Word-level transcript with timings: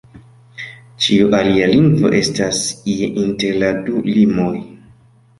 Ĉiu 1.07 1.27
alia 1.39 1.67
lingvo 1.73 2.09
estas 2.19 2.61
ie 2.93 3.09
inter 3.25 3.59
la 3.65 3.69
du 3.91 4.01
limoj. 4.07 4.49